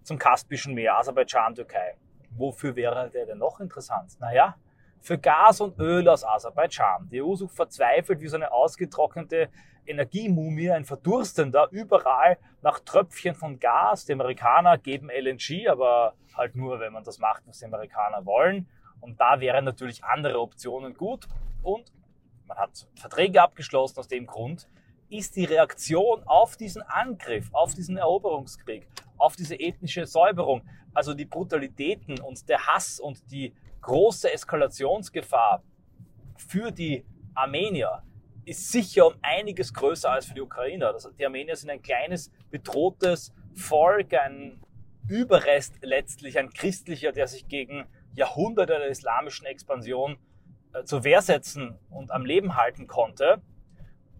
zum 0.02 0.18
Kaspischen 0.18 0.74
Meer, 0.74 0.98
Aserbaidschan, 0.98 1.54
Türkei. 1.54 1.96
Wofür 2.30 2.76
wäre 2.76 3.10
der 3.10 3.26
denn 3.26 3.38
noch 3.38 3.60
interessant? 3.60 4.16
Naja, 4.20 4.56
für 5.00 5.18
Gas 5.18 5.60
und 5.60 5.78
Öl 5.78 6.08
aus 6.08 6.24
Aserbaidschan. 6.24 7.08
Die 7.10 7.22
EU 7.22 7.34
sucht 7.34 7.54
verzweifelt 7.54 8.20
wie 8.20 8.28
so 8.28 8.36
eine 8.36 8.52
ausgetrocknete 8.52 9.48
Energiemumie, 9.86 10.70
ein 10.70 10.84
Verdurstender, 10.84 11.68
überall 11.70 12.38
nach 12.62 12.80
Tröpfchen 12.80 13.34
von 13.34 13.58
Gas. 13.58 14.04
Die 14.04 14.12
Amerikaner 14.12 14.78
geben 14.78 15.08
LNG, 15.10 15.68
aber 15.68 16.14
halt 16.34 16.54
nur, 16.54 16.78
wenn 16.80 16.92
man 16.92 17.04
das 17.04 17.18
macht, 17.18 17.42
was 17.46 17.58
die 17.58 17.64
Amerikaner 17.64 18.24
wollen. 18.26 18.68
Und 19.00 19.20
da 19.20 19.40
wären 19.40 19.64
natürlich 19.64 20.04
andere 20.04 20.40
Optionen 20.40 20.94
gut. 20.94 21.26
Und 21.62 21.92
man 22.46 22.58
hat 22.58 22.86
Verträge 22.96 23.42
abgeschlossen 23.42 23.98
aus 23.98 24.08
dem 24.08 24.26
Grund, 24.26 24.68
ist 25.10 25.36
die 25.36 25.44
Reaktion 25.44 26.22
auf 26.24 26.56
diesen 26.56 26.82
Angriff, 26.82 27.48
auf 27.52 27.74
diesen 27.74 27.96
Eroberungskrieg, 27.96 28.86
auf 29.16 29.36
diese 29.36 29.54
ethnische 29.54 30.06
Säuberung, 30.06 30.62
also 30.92 31.14
die 31.14 31.24
Brutalitäten 31.24 32.20
und 32.20 32.48
der 32.48 32.66
Hass 32.66 33.00
und 33.00 33.30
die 33.30 33.54
große 33.80 34.32
Eskalationsgefahr 34.32 35.62
für 36.36 36.70
die 36.70 37.04
Armenier 37.34 38.02
ist 38.44 38.72
sicher 38.72 39.06
um 39.06 39.14
einiges 39.20 39.74
größer 39.74 40.10
als 40.10 40.26
für 40.26 40.34
die 40.34 40.40
Ukrainer. 40.40 40.92
Das, 40.92 41.08
die 41.18 41.26
Armenier 41.26 41.54
sind 41.56 41.70
ein 41.70 41.82
kleines, 41.82 42.30
bedrohtes 42.50 43.32
Volk, 43.54 44.14
ein 44.14 44.60
Überrest 45.06 45.74
letztlich, 45.82 46.38
ein 46.38 46.50
christlicher, 46.50 47.12
der 47.12 47.28
sich 47.28 47.48
gegen 47.48 47.86
Jahrhunderte 48.14 48.72
der 48.78 48.88
islamischen 48.88 49.46
Expansion 49.46 50.18
äh, 50.72 50.84
zur 50.84 51.04
Wehr 51.04 51.22
setzen 51.22 51.78
und 51.90 52.10
am 52.10 52.24
Leben 52.24 52.56
halten 52.56 52.86
konnte. 52.86 53.42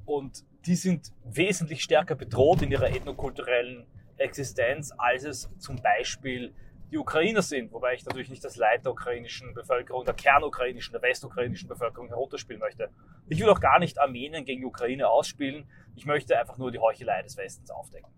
Und 0.04 0.44
die 0.66 0.76
sind 0.76 1.12
wesentlich 1.24 1.82
stärker 1.82 2.14
bedroht 2.14 2.62
in 2.62 2.70
ihrer 2.70 2.90
ethnokulturellen 2.90 3.86
Existenz, 4.18 4.92
als 4.96 5.24
es 5.24 5.50
zum 5.58 5.76
Beispiel 5.76 6.54
die 6.90 6.98
Ukrainer 6.98 7.42
sind, 7.42 7.72
wobei 7.72 7.94
ich 7.94 8.04
natürlich 8.04 8.30
nicht 8.30 8.44
das 8.44 8.56
Leid 8.56 8.84
der 8.84 8.92
ukrainischen 8.92 9.52
Bevölkerung, 9.52 10.04
der 10.04 10.14
kernukrainischen, 10.14 10.92
der 10.92 11.02
westukrainischen 11.02 11.68
Bevölkerung 11.68 12.08
herunterspielen 12.08 12.60
möchte. 12.60 12.90
Ich 13.28 13.40
will 13.40 13.48
auch 13.50 13.60
gar 13.60 13.78
nicht 13.78 14.00
Armenien 14.00 14.44
gegen 14.44 14.62
die 14.62 14.66
Ukraine 14.66 15.08
ausspielen. 15.08 15.68
Ich 15.96 16.06
möchte 16.06 16.38
einfach 16.38 16.56
nur 16.56 16.70
die 16.70 16.78
Heuchelei 16.78 17.22
des 17.22 17.36
Westens 17.36 17.70
aufdecken. 17.70 18.10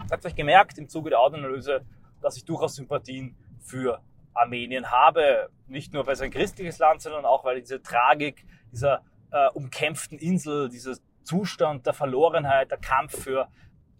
Ihr 0.00 0.10
habt 0.12 0.24
euch 0.24 0.36
gemerkt 0.36 0.78
im 0.78 0.88
Zuge 0.88 1.10
der 1.10 1.20
Audioanalyse, 1.20 1.84
dass 2.20 2.36
ich 2.36 2.44
durchaus 2.44 2.76
Sympathien 2.76 3.36
für 3.60 4.00
Armenien 4.32 4.90
habe. 4.90 5.50
Nicht 5.66 5.92
nur 5.92 6.06
weil 6.06 6.14
es 6.14 6.20
ein 6.20 6.30
christliches 6.30 6.78
Land, 6.78 7.02
sondern 7.02 7.24
auch 7.24 7.44
weil 7.44 7.60
diese 7.60 7.82
Tragik 7.82 8.46
dieser 8.72 9.02
äh, 9.32 9.48
umkämpften 9.50 10.18
Insel, 10.18 10.68
dieser 10.68 10.94
Zustand 11.24 11.84
der 11.84 11.92
Verlorenheit, 11.92 12.70
der 12.70 12.78
Kampf 12.78 13.22
für 13.22 13.48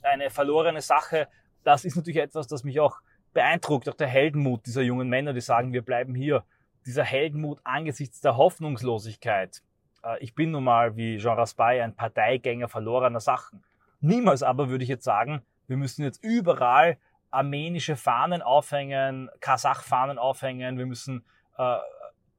eine 0.02 0.30
verlorene 0.30 0.80
Sache, 0.80 1.28
das 1.64 1.84
ist 1.84 1.96
natürlich 1.96 2.22
etwas, 2.22 2.46
das 2.46 2.64
mich 2.64 2.80
auch 2.80 3.00
beeindruckt, 3.32 3.88
auch 3.88 3.94
der 3.94 4.08
Heldenmut 4.08 4.66
dieser 4.66 4.82
jungen 4.82 5.08
Männer, 5.08 5.32
die 5.32 5.40
sagen, 5.40 5.72
wir 5.72 5.82
bleiben 5.82 6.14
hier. 6.14 6.44
Dieser 6.86 7.04
Heldenmut 7.04 7.60
angesichts 7.64 8.20
der 8.20 8.36
Hoffnungslosigkeit. 8.36 9.62
Äh, 10.02 10.18
ich 10.20 10.34
bin 10.34 10.50
nun 10.50 10.64
mal, 10.64 10.96
wie 10.96 11.18
Jean 11.18 11.38
Raspail, 11.38 11.82
ein 11.82 11.94
Parteigänger 11.94 12.68
verlorener 12.68 13.20
Sachen. 13.20 13.62
Niemals 14.00 14.42
aber 14.42 14.68
würde 14.68 14.84
ich 14.84 14.90
jetzt 14.90 15.04
sagen, 15.04 15.42
wir 15.66 15.76
müssen 15.76 16.02
jetzt 16.02 16.22
überall 16.22 16.98
armenische 17.30 17.96
Fahnen 17.96 18.42
aufhängen, 18.42 19.28
Kasach-Fahnen 19.40 20.18
aufhängen, 20.18 20.78
wir 20.78 20.86
müssen 20.86 21.24
äh, 21.58 21.76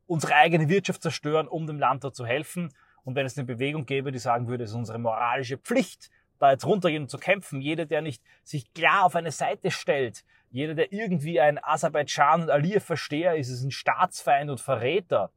unsere 0.08 0.36
eigene 0.36 0.68
Wirtschaft 0.70 1.04
zerstören, 1.04 1.48
um 1.48 1.68
dem 1.68 1.78
Land 1.78 2.04
dort 2.04 2.16
zu 2.16 2.26
helfen. 2.26 2.74
Und 3.04 3.16
wenn 3.16 3.26
es 3.26 3.38
eine 3.38 3.46
Bewegung 3.46 3.86
gäbe, 3.86 4.12
die 4.12 4.20
sagen 4.20 4.48
würde, 4.48 4.64
es 4.64 4.72
ist 4.72 4.76
unsere 4.76 4.98
moralische 4.98 5.58
Pflicht, 5.58 6.10
da 6.40 6.52
jetzt 6.52 6.66
runtergehen 6.66 7.04
und 7.04 7.10
zu 7.10 7.18
kämpfen, 7.18 7.62
jeder, 7.62 7.86
der 7.86 8.02
nicht 8.02 8.24
sich 8.44 8.74
klar 8.74 9.04
auf 9.04 9.16
eine 9.16 9.32
Seite 9.32 9.72
stellt, 9.72 10.24
jeder, 10.52 10.74
der 10.74 10.92
irgendwie 10.92 11.40
ein 11.40 11.60
Aserbaidschan 11.62 12.44
und 12.44 12.50
Aliyev-Versteher 12.50 13.36
ist, 13.36 13.50
ist 13.50 13.64
ein 13.64 13.72
Staatsfeind 13.72 14.50
und 14.50 14.60
Verräter. 14.60 15.32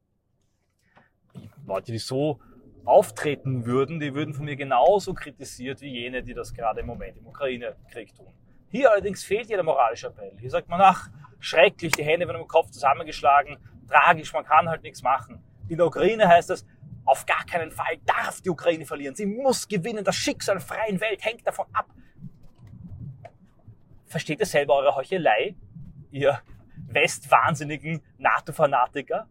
Leute, 1.67 1.93
die 1.93 1.99
so 1.99 2.41
auftreten 2.85 3.67
würden, 3.67 4.01
die 4.01 4.15
würden 4.15 4.35
von 4.35 4.45
mir 4.45 4.57
genauso 4.57 5.15
kritisiert 5.15 5.81
wie 5.81 5.91
jene, 6.01 6.23
die 6.23 6.35
das 6.35 6.53
gerade 6.53 6.81
im 6.81 6.87
Moment 6.87 7.17
im 7.17 7.27
Ukraine-Krieg 7.27 8.15
tun. 8.15 8.33
Hier 8.71 8.91
allerdings 8.91 9.23
fehlt 9.23 9.49
jeder 9.49 9.63
moralische 9.63 10.09
Appell. 10.09 10.33
Hier 10.41 10.51
sagt 10.51 10.69
man, 10.69 10.81
ach, 10.81 11.11
schrecklich, 11.39 11.93
die 11.93 12.03
Hände 12.03 12.27
werden 12.27 12.41
im 12.41 12.49
Kopf 12.49 12.71
zusammengeschlagen, 12.71 13.59
tragisch, 13.87 14.33
man 14.33 14.45
kann 14.45 14.69
halt 14.69 14.83
nichts 14.83 15.03
machen. 15.03 15.45
In 15.69 15.77
der 15.77 15.87
Ukraine 15.87 16.27
heißt 16.27 16.51
das, 16.51 16.67
auf 17.05 17.27
gar 17.27 17.45
keinen 17.45 17.71
Fall 17.71 17.99
darf 18.07 18.41
die 18.41 18.51
Ukraine 18.51 18.87
verlieren. 18.87 19.15
Sie 19.15 19.27
muss 19.27 19.69
gewinnen. 19.69 20.05
Das 20.05 20.17
Schicksal 20.17 20.57
der 20.57 20.65
freien 20.65 21.01
Welt 21.01 21.25
hängt 21.25 21.47
davon 21.47 21.67
ab. 21.73 21.87
Versteht 24.13 24.41
ihr 24.41 24.47
selber 24.47 24.75
eure 24.75 24.95
Heuchelei, 24.95 25.55
ihr 26.11 26.39
westwahnsinnigen 26.87 28.03
NATO-Fanatiker? 28.19 29.27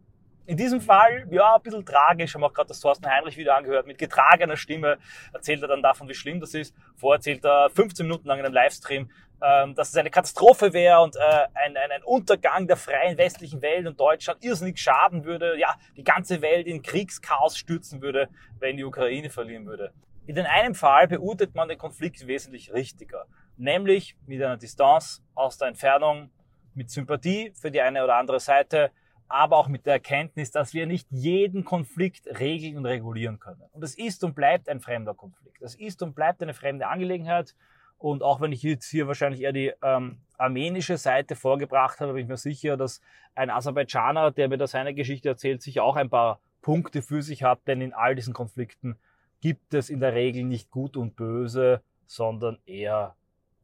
In 0.47 0.57
diesem 0.57 0.81
Fall, 0.81 1.27
ja, 1.29 1.55
ein 1.55 1.61
bisschen 1.61 1.85
tragisch, 1.85 2.33
haben 2.33 2.43
auch 2.43 2.51
gerade 2.51 2.69
das 2.69 2.79
Thorsten 2.79 3.07
Heinrich 3.07 3.37
wieder 3.37 3.55
angehört, 3.55 3.85
mit 3.85 3.99
getragener 3.99 4.57
Stimme 4.57 4.97
erzählt 5.33 5.61
er 5.61 5.67
dann 5.67 5.83
davon, 5.83 6.09
wie 6.09 6.15
schlimm 6.15 6.39
das 6.39 6.55
ist. 6.55 6.75
Vorher 6.95 7.17
erzählt 7.17 7.45
er 7.45 7.69
15 7.69 8.07
Minuten 8.07 8.27
lang 8.27 8.39
in 8.39 8.45
einem 8.45 8.55
Livestream, 8.55 9.11
ähm, 9.43 9.75
dass 9.75 9.89
es 9.89 9.97
eine 9.97 10.09
Katastrophe 10.09 10.73
wäre 10.73 11.01
und 11.01 11.15
äh, 11.15 11.19
ein, 11.53 11.77
ein, 11.77 11.91
ein 11.91 12.03
Untergang 12.03 12.65
der 12.65 12.75
freien 12.75 13.19
westlichen 13.19 13.61
Welt 13.61 13.85
und 13.85 13.99
Deutschland 13.99 14.43
irrsinnig 14.43 14.79
schaden 14.79 15.25
würde, 15.25 15.59
ja, 15.59 15.75
die 15.95 16.03
ganze 16.03 16.41
Welt 16.41 16.65
in 16.65 16.81
Kriegschaos 16.81 17.55
stürzen 17.55 18.01
würde, 18.01 18.29
wenn 18.57 18.77
die 18.77 18.83
Ukraine 18.83 19.29
verlieren 19.29 19.67
würde. 19.67 19.93
In 20.25 20.33
den 20.33 20.47
einen 20.47 20.73
Fall 20.73 21.07
beurteilt 21.07 21.53
man 21.53 21.67
den 21.67 21.77
Konflikt 21.77 22.25
wesentlich 22.25 22.73
richtiger, 22.73 23.25
nämlich 23.61 24.17
mit 24.25 24.41
einer 24.41 24.57
Distanz 24.57 25.23
aus 25.35 25.57
der 25.57 25.69
Entfernung, 25.69 26.31
mit 26.73 26.89
Sympathie 26.89 27.51
für 27.53 27.71
die 27.71 27.81
eine 27.81 28.03
oder 28.03 28.15
andere 28.15 28.39
Seite, 28.39 28.91
aber 29.27 29.57
auch 29.57 29.67
mit 29.67 29.85
der 29.85 29.93
Erkenntnis, 29.93 30.51
dass 30.51 30.73
wir 30.73 30.85
nicht 30.85 31.07
jeden 31.09 31.63
Konflikt 31.63 32.27
regeln 32.39 32.77
und 32.77 32.85
regulieren 32.85 33.39
können. 33.39 33.61
Und 33.71 33.83
es 33.83 33.97
ist 33.97 34.23
und 34.23 34.35
bleibt 34.35 34.67
ein 34.67 34.81
fremder 34.81 35.13
Konflikt. 35.13 35.61
Es 35.61 35.75
ist 35.75 36.01
und 36.01 36.15
bleibt 36.15 36.41
eine 36.41 36.53
fremde 36.53 36.87
Angelegenheit. 36.87 37.55
Und 37.97 38.23
auch 38.23 38.41
wenn 38.41 38.51
ich 38.51 38.63
jetzt 38.63 38.89
hier 38.89 39.07
wahrscheinlich 39.07 39.41
eher 39.41 39.53
die 39.53 39.71
ähm, 39.83 40.17
armenische 40.37 40.97
Seite 40.97 41.35
vorgebracht 41.35 41.99
habe, 42.01 42.13
bin 42.13 42.23
ich 42.23 42.27
mir 42.27 42.37
sicher, 42.37 42.75
dass 42.75 42.99
ein 43.35 43.49
Aserbaidschaner, 43.49 44.31
der 44.31 44.49
mir 44.49 44.57
da 44.57 44.67
seine 44.67 44.93
Geschichte 44.93 45.29
erzählt, 45.29 45.61
sich 45.61 45.79
auch 45.79 45.95
ein 45.95 46.09
paar 46.09 46.41
Punkte 46.61 47.01
für 47.01 47.21
sich 47.21 47.43
hat, 47.43 47.59
denn 47.67 47.79
in 47.79 47.93
all 47.93 48.15
diesen 48.15 48.33
Konflikten 48.33 48.97
gibt 49.39 49.73
es 49.73 49.89
in 49.89 49.99
der 49.99 50.13
Regel 50.13 50.43
nicht 50.43 50.71
gut 50.71 50.97
und 50.97 51.15
böse, 51.15 51.81
sondern 52.05 52.57
eher 52.65 53.15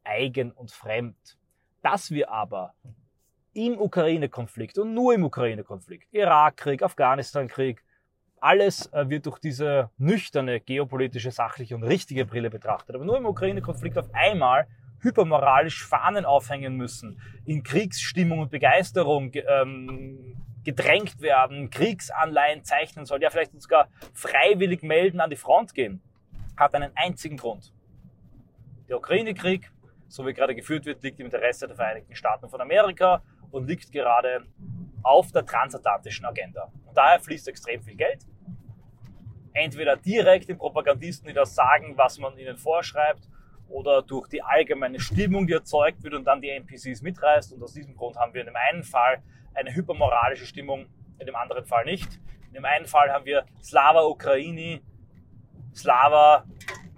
eigen 0.08 0.52
und 0.52 0.70
fremd. 0.70 1.38
Dass 1.82 2.10
wir 2.10 2.30
aber 2.30 2.74
im 3.52 3.78
Ukraine-Konflikt 3.78 4.78
und 4.78 4.94
nur 4.94 5.14
im 5.14 5.24
Ukraine-Konflikt, 5.24 6.12
Irakkrieg, 6.12 6.82
Afghanistan-Krieg, 6.82 7.82
alles 8.40 8.86
äh, 8.92 9.08
wird 9.08 9.26
durch 9.26 9.38
diese 9.38 9.90
nüchterne 9.98 10.60
geopolitische, 10.60 11.30
sachliche 11.30 11.74
und 11.74 11.82
richtige 11.82 12.24
Brille 12.24 12.50
betrachtet. 12.50 12.94
Aber 12.94 13.04
nur 13.04 13.16
im 13.16 13.26
Ukraine-Konflikt 13.26 13.98
auf 13.98 14.08
einmal 14.12 14.66
hypermoralisch 15.00 15.84
Fahnen 15.84 16.24
aufhängen 16.24 16.76
müssen, 16.76 17.20
in 17.44 17.62
Kriegsstimmung 17.62 18.40
und 18.40 18.50
Begeisterung 18.50 19.32
ähm, 19.34 20.36
gedrängt 20.64 21.20
werden, 21.20 21.70
Kriegsanleihen 21.70 22.64
zeichnen 22.64 23.06
soll, 23.06 23.22
ja 23.22 23.30
vielleicht 23.30 23.60
sogar 23.60 23.88
freiwillig 24.12 24.82
melden, 24.82 25.20
an 25.20 25.30
die 25.30 25.36
Front 25.36 25.74
gehen, 25.74 26.00
hat 26.56 26.74
einen 26.74 26.92
einzigen 26.94 27.36
Grund. 27.36 27.72
Der 28.88 28.98
Ukraine-Krieg, 28.98 29.70
so 30.08 30.26
wie 30.26 30.32
gerade 30.32 30.54
geführt 30.54 30.86
wird, 30.86 31.02
liegt 31.02 31.20
im 31.20 31.26
Interesse 31.26 31.66
der 31.66 31.76
Vereinigten 31.76 32.14
Staaten 32.14 32.48
von 32.48 32.60
Amerika 32.60 33.22
und 33.50 33.66
liegt 33.66 33.92
gerade 33.92 34.42
auf 35.02 35.30
der 35.32 35.44
transatlantischen 35.44 36.24
Agenda. 36.26 36.72
Und 36.86 36.96
daher 36.96 37.20
fließt 37.20 37.48
extrem 37.48 37.82
viel 37.82 37.96
Geld. 37.96 38.26
Entweder 39.52 39.96
direkt 39.96 40.48
den 40.48 40.58
Propagandisten, 40.58 41.28
die 41.28 41.34
das 41.34 41.54
sagen, 41.54 41.96
was 41.96 42.18
man 42.18 42.36
ihnen 42.38 42.56
vorschreibt, 42.56 43.28
oder 43.68 44.02
durch 44.02 44.28
die 44.28 44.42
allgemeine 44.42 44.98
Stimmung, 44.98 45.46
die 45.46 45.52
erzeugt 45.52 46.02
wird 46.02 46.14
und 46.14 46.24
dann 46.24 46.40
die 46.40 46.48
NPCs 46.48 47.02
mitreißt. 47.02 47.52
Und 47.52 47.62
aus 47.62 47.74
diesem 47.74 47.96
Grund 47.96 48.16
haben 48.16 48.32
wir 48.32 48.40
in 48.40 48.46
dem 48.46 48.56
einen 48.56 48.82
Fall 48.82 49.22
eine 49.54 49.74
hypermoralische 49.74 50.46
Stimmung, 50.46 50.86
in 51.18 51.26
dem 51.26 51.36
anderen 51.36 51.66
Fall 51.66 51.84
nicht. 51.84 52.18
In 52.48 52.54
dem 52.54 52.64
einen 52.64 52.86
Fall 52.86 53.12
haben 53.12 53.26
wir 53.26 53.44
Slava 53.62 54.02
Ukraini, 54.04 54.80
Slava 55.74 56.44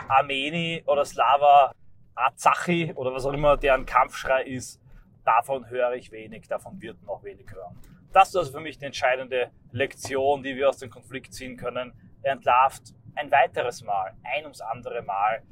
Armeni 0.08 0.82
oder 0.86 1.04
Slava 1.04 1.72
Azachi 2.20 2.92
oder 2.94 3.12
was 3.12 3.24
auch 3.26 3.32
immer 3.32 3.56
deren 3.56 3.86
Kampfschrei 3.86 4.44
ist 4.44 4.80
davon 5.24 5.68
höre 5.68 5.94
ich 5.94 6.10
wenig, 6.10 6.48
davon 6.48 6.80
wird 6.80 7.02
noch 7.04 7.22
wenig 7.22 7.46
hören. 7.52 7.76
Das 8.12 8.30
ist 8.30 8.36
also 8.36 8.52
für 8.52 8.60
mich 8.60 8.78
die 8.78 8.86
entscheidende 8.86 9.50
Lektion, 9.72 10.42
die 10.42 10.56
wir 10.56 10.68
aus 10.68 10.78
dem 10.78 10.90
Konflikt 10.90 11.32
ziehen 11.32 11.56
können. 11.56 11.92
Er 12.22 12.32
entlarvt 12.32 12.94
ein 13.14 13.30
weiteres 13.30 13.82
Mal, 13.82 14.14
ein 14.24 14.44
ums 14.44 14.60
andere 14.60 15.02
Mal, 15.02 15.42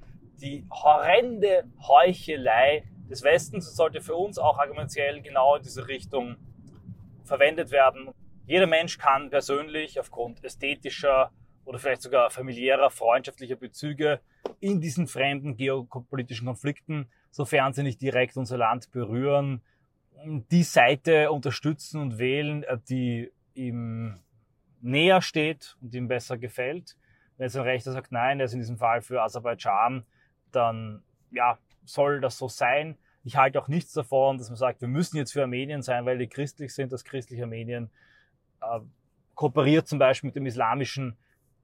die 0.41 0.67
horrende 0.71 1.65
Heuchelei 1.87 2.85
des 3.09 3.23
Westens. 3.23 3.67
Das 3.67 3.77
sollte 3.77 4.01
für 4.01 4.17
uns 4.17 4.39
auch 4.39 4.59
argumentiell 4.59 5.23
genau 5.23 5.57
in 5.57 5.63
diese 5.63 5.87
Richtung 5.87 6.37
verwendet 7.25 7.71
werden. 7.71 8.11
Jeder 8.47 8.67
Mensch 8.67 8.99
kann 8.99 9.31
persönlich 9.31 10.01
aufgrund 10.01 10.43
ästhetischer 10.43 11.31
oder 11.69 11.79
vielleicht 11.79 12.03
sogar 12.03 12.31
familiärer, 12.31 12.91
freundschaftlicher 12.91 13.57
Bezüge 13.57 14.21
in 14.59 14.81
diesen 14.81 15.07
fremden 15.07 15.57
geopolitischen 15.57 16.47
Konflikten 16.47 17.09
sofern 17.31 17.73
sie 17.73 17.83
nicht 17.83 18.01
direkt 18.01 18.37
unser 18.37 18.57
Land 18.57 18.91
berühren, 18.91 19.63
die 20.25 20.63
Seite 20.63 21.31
unterstützen 21.31 22.01
und 22.01 22.19
wählen, 22.19 22.65
äh, 22.65 22.79
die 22.89 23.33
ihm 23.55 24.19
näher 24.81 25.23
steht 25.23 25.77
und 25.81 25.95
ihm 25.95 26.09
besser 26.09 26.39
gefällt. 26.39 26.97
Wenn 27.37 27.45
jetzt 27.45 27.57
ein 27.57 27.63
Rechter 27.63 27.93
sagt, 27.93 28.13
nein, 28.13 28.41
er 28.41 28.47
ist 28.47 28.55
in 28.55 28.61
diesem 28.61 28.79
Fall 28.79 29.03
für 29.03 29.23
Aserbaidschan, 29.23 30.05
dann 30.51 31.03
ja, 31.31 31.59
soll 31.85 32.21
das 32.21 32.39
so 32.39 32.49
sein. 32.49 32.97
Ich 33.25 33.37
halte 33.37 33.61
auch 33.61 33.69
nichts 33.69 33.93
davon, 33.93 34.39
dass 34.39 34.49
man 34.49 34.57
sagt, 34.57 34.81
wir 34.81 34.89
müssen 34.89 35.17
jetzt 35.17 35.33
für 35.33 35.43
Armenien 35.43 35.83
sein, 35.83 36.07
weil 36.07 36.19
die 36.19 36.29
christlich 36.29 36.75
sind, 36.75 36.93
das 36.93 37.05
christliche 37.05 37.45
Armenien 37.45 37.91
äh, 38.61 38.81
kooperiert 39.35 39.87
zum 39.87 39.99
Beispiel 39.99 40.29
mit 40.29 40.37
dem 40.37 40.47
islamischen 40.47 41.17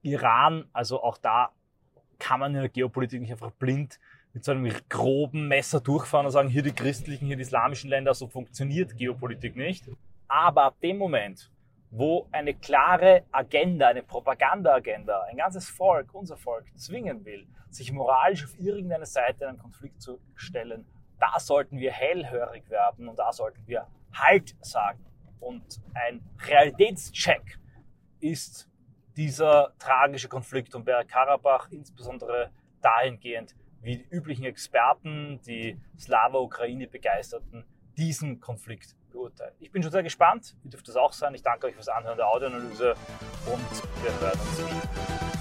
Iran. 0.04 0.66
Also 0.72 1.02
auch 1.02 1.18
da 1.18 1.50
kann 2.18 2.40
man 2.40 2.54
in 2.54 2.60
der 2.60 2.68
Geopolitik 2.68 3.20
nicht 3.20 3.32
einfach 3.32 3.50
blind 3.52 3.98
mit 4.32 4.44
so 4.44 4.52
einem 4.52 4.72
groben 4.88 5.48
Messer 5.48 5.80
durchfahren 5.80 6.26
und 6.26 6.32
sagen, 6.32 6.48
hier 6.48 6.62
die 6.62 6.72
christlichen, 6.72 7.26
hier 7.26 7.36
die 7.36 7.42
islamischen 7.42 7.88
Länder, 7.90 8.14
so 8.14 8.26
funktioniert 8.26 8.96
Geopolitik 8.96 9.56
nicht. 9.56 9.88
Aber 10.26 10.64
ab 10.64 10.80
dem 10.80 10.98
Moment, 10.98 11.50
wo 11.90 12.26
eine 12.32 12.54
klare 12.54 13.22
Agenda, 13.30 13.88
eine 13.88 14.02
Propagandaagenda, 14.02 15.22
ein 15.30 15.36
ganzes 15.36 15.68
Volk, 15.68 16.12
unser 16.12 16.36
Volk, 16.36 16.66
zwingen 16.76 17.24
will, 17.24 17.46
sich 17.70 17.92
moralisch 17.92 18.44
auf 18.44 18.58
irgendeine 18.58 19.06
Seite 19.06 19.44
in 19.44 19.50
einen 19.50 19.58
Konflikt 19.58 20.02
zu 20.02 20.18
stellen, 20.34 20.84
da 21.20 21.38
sollten 21.38 21.78
wir 21.78 21.92
hellhörig 21.92 22.68
werden 22.68 23.08
und 23.08 23.18
da 23.18 23.32
sollten 23.32 23.62
wir 23.66 23.86
Halt 24.12 24.54
sagen. 24.60 25.04
Und 25.40 25.80
ein 25.94 26.20
Realitätscheck 26.46 27.58
ist 28.20 28.70
dieser 29.16 29.72
tragische 29.78 30.28
Konflikt 30.28 30.74
um 30.74 30.84
Bergkarabach, 30.84 31.68
insbesondere 31.70 32.50
dahingehend, 32.80 33.54
wie 33.82 33.98
die 33.98 34.08
üblichen 34.10 34.44
Experten, 34.44 35.40
die 35.46 35.78
Slava-Ukraine 35.98 36.86
begeisterten, 36.86 37.64
diesen 37.96 38.40
Konflikt 38.40 38.96
beurteilen. 39.12 39.54
Ich 39.60 39.70
bin 39.70 39.82
schon 39.82 39.92
sehr 39.92 40.02
gespannt. 40.02 40.56
Ihr 40.64 40.70
dürft 40.70 40.88
das 40.88 40.96
auch 40.96 41.12
sein. 41.12 41.34
Ich 41.34 41.42
danke 41.42 41.66
euch 41.66 41.74
fürs 41.74 41.88
Anhören 41.88 42.16
der 42.16 42.28
Audioanalyse 42.28 42.94
und 43.46 44.02
wir 44.02 44.20
hören 44.20 44.40
uns 44.40 44.58
wieder. 44.58 45.33